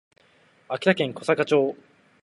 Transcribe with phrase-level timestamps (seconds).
[0.67, 1.75] 秋田県小坂町